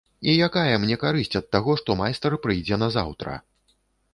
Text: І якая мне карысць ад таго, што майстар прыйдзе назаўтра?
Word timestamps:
І 0.31 0.33
якая 0.43 0.77
мне 0.85 0.95
карысць 1.03 1.37
ад 1.39 1.47
таго, 1.55 1.75
што 1.81 1.97
майстар 2.01 2.37
прыйдзе 2.47 2.81
назаўтра? 2.85 3.37